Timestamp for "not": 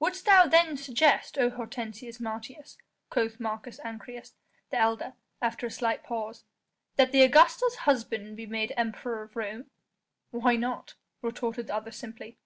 10.56-10.96